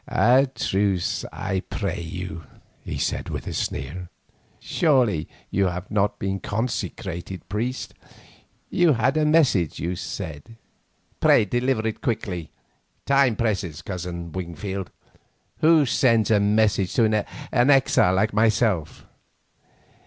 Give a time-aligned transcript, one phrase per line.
[0.07, 2.45] "A truce, I pray you,"
[2.83, 4.09] he said with a sneer.
[4.59, 7.93] "Surely you have not been consecrated priest.
[8.71, 10.55] You had a message, you said.
[11.19, 12.49] Pray deliver it quickly.
[13.05, 14.89] Time presses, Cousin Wingfield.
[15.57, 17.03] Who sends messages to
[17.51, 19.05] an exile like myself?"